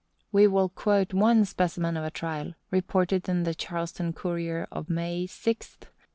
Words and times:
We 0.31 0.47
will 0.47 0.69
quote 0.69 1.13
one 1.13 1.45
specimen 1.45 1.95
of 1.95 2.03
a 2.03 2.09
trial, 2.09 2.55
reported 2.71 3.29
in 3.29 3.43
the 3.43 3.53
Charleston 3.53 4.13
Courier 4.13 4.67
of 4.71 4.89
May 4.89 5.27
6th, 5.27 5.93
1847. 5.93 5.93